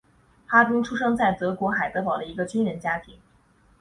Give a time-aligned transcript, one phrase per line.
[0.47, 3.19] 哈丁出生在德国海德堡的一个军人家庭。